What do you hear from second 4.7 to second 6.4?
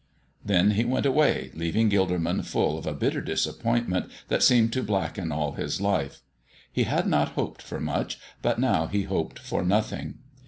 to blacken all his life.